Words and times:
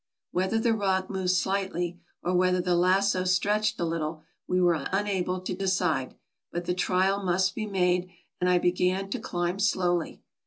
Whether 0.31 0.57
the 0.57 0.73
rock 0.73 1.11
moved 1.11 1.29
slightly 1.29 1.99
or 2.23 2.33
whether 2.33 2.59
the 2.59 2.73
lasso 2.75 3.23
stretched 3.23 3.79
a 3.79 3.85
little 3.85 4.23
we 4.47 4.59
were 4.59 4.87
unable 4.91 5.39
to 5.41 5.53
decide; 5.53 6.15
but 6.51 6.65
the 6.65 6.73
trial 6.73 7.21
must 7.23 7.53
be 7.53 7.67
made, 7.67 8.09
and 8.39 8.49
I 8.49 8.57
began 8.57 9.11
to 9.11 9.19
climb 9.19 9.59
slowly. 9.59 10.23